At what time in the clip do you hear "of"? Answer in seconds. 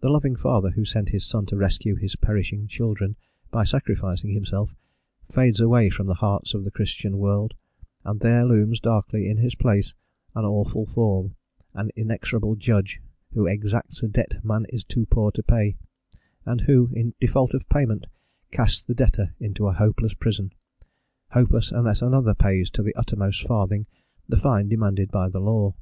6.52-6.62, 17.54-17.66